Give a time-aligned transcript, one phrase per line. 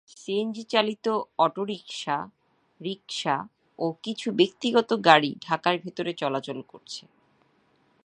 [0.07, 1.07] সিএনজিচালিত
[1.37, 2.17] autorickshaw,
[2.81, 3.37] rickshaw
[3.79, 7.03] ও কিছু ব্যক্তিগত গাড়ি ঢাকার ভেতরে চলাচল করছে।